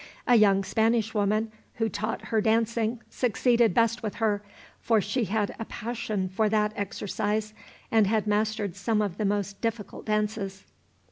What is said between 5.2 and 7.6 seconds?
had a passion for that exercise,